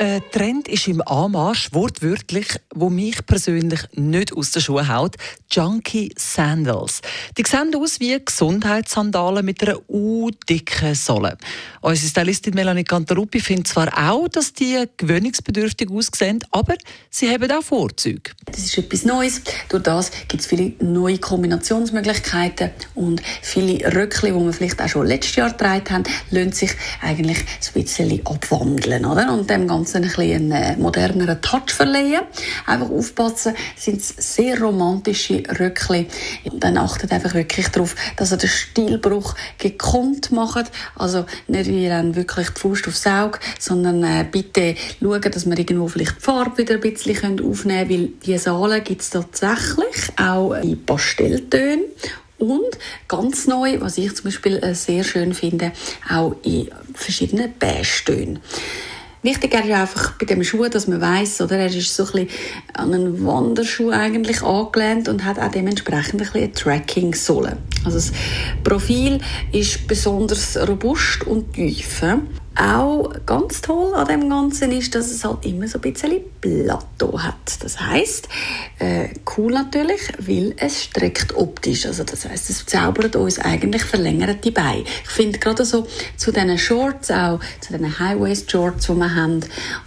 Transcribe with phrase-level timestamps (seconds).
[0.00, 5.16] Ein Trend ist im Anmarsch, wortwörtlich, wo mich persönlich nicht aus den Schuhen haut.
[5.50, 7.00] Junkie Sandals.
[7.36, 11.36] Die sehen aus wie Gesundheitssandalen mit einer u-dicken Sohle.
[11.80, 16.76] Unsere Stylistin Melanie Cantaruppi findet zwar auch, dass die gewöhnungsbedürftig aussehen, aber
[17.10, 18.30] sie haben auch Vorzüge.
[18.46, 19.42] Das ist etwas Neues.
[19.68, 25.08] Durch das gibt es viele neue Kombinationsmöglichkeiten und viele Röckchen, die wir vielleicht auch schon
[25.08, 26.70] letztes Jahr getragen haben, lassen sich
[27.02, 29.04] eigentlich ein bisschen abwandeln.
[29.04, 29.32] Oder?
[29.32, 32.22] Und dem Ganzen ein bisschen einen äh, moderneren Touch verleihen.
[32.66, 36.06] Einfach aufpassen, sind sehr romantische Röckchen.
[36.44, 40.70] Und dann achtet einfach wirklich darauf, dass ihr den Stilbruch gekonnt macht.
[40.96, 45.58] Also nicht wie dann wirklich die Faust aufs Auge, sondern äh, bitte schauen, dass wir
[45.58, 50.12] irgendwo vielleicht die Farbe wieder ein bisschen aufnehmen können, weil die Saalen gibt es tatsächlich
[50.16, 51.84] auch in Pastelltönen
[52.38, 55.72] und ganz neu, was ich zum Beispiel äh, sehr schön finde,
[56.08, 58.38] auch in verschiedenen Beige-Tönen.
[59.22, 62.28] Wichtig ist einfach bei dem Schuh, dass man weiß, oder er ist so ein bisschen
[62.72, 67.56] an einen Wanderschuh eigentlich angelehnt und hat auch dementsprechend ein bisschen eine Tracking-Sohle.
[67.84, 68.12] Also das
[68.64, 69.20] Profil
[69.52, 72.02] ist besonders robust und tief.
[72.60, 77.16] Auch ganz toll an dem Ganzen ist, dass es halt immer so ein bisschen Plateau
[77.20, 77.62] hat.
[77.62, 78.28] Das heißt,
[78.80, 81.86] äh, cool natürlich, weil es streckt optisch.
[81.86, 84.82] Also das heißt, es zaubert uns eigentlich verlängerte Beine.
[85.04, 89.40] Ich finde gerade so zu diesen Shorts auch, zu diesen High-Waist-Shorts, die wir haben,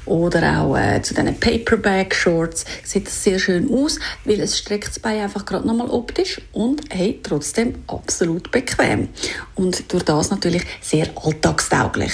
[0.05, 4.99] oder auch äh, zu diesen Paperback-Shorts, sieht das sehr schön aus, weil es streckt das
[4.99, 9.09] Bein einfach gerade nochmal optisch und hey, trotzdem absolut bequem.
[9.55, 12.13] Und durch das natürlich sehr alltagstauglich.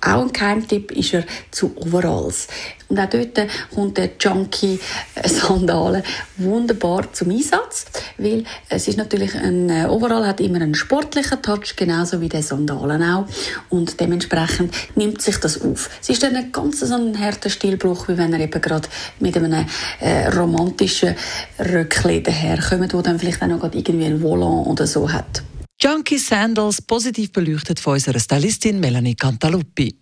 [0.00, 2.46] Auch ein Geheimtipp ist er zu Overalls.
[2.88, 4.78] Und auch dort kommt der Junkie
[5.24, 6.04] Sandale
[6.36, 7.86] wunderbar zum Einsatz,
[8.18, 12.42] weil es ist natürlich ein äh, Overall hat immer einen sportlichen Touch, genauso wie der
[12.42, 13.26] Sandalen auch.
[13.68, 15.90] Und dementsprechend nimmt sich das auf.
[16.00, 18.88] Es ist dann ein ganz so ein harter Stilbruch, wie wenn er eben gerade
[19.20, 19.66] mit einem
[20.00, 21.14] äh, romantischen
[21.58, 25.42] Röckchen daherkommt, wo dann vielleicht auch noch irgendwie ein Volant oder so hat.
[25.80, 29.94] Junkie Sandals positiv beleuchtet von unserer Stylistin Melanie Cantaluppi.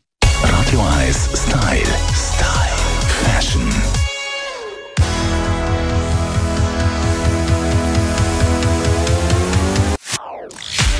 [0.42, 1.86] Radio 1 Style.
[2.14, 2.65] Style.